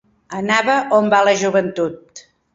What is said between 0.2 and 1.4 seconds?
Anava on va la